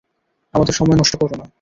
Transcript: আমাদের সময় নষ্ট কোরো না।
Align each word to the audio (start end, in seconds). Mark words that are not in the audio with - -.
আমাদের 0.53 0.73
সময় 0.73 0.97
নষ্ট 0.97 1.13
কোরো 1.15 1.35
না। 1.35 1.45